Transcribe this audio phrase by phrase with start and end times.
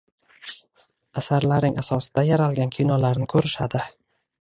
[1.23, 3.89] Asarlaring asosida yaralgan kinolarni ko‘rishadi